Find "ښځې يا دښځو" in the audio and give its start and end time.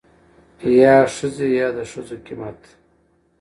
1.15-2.17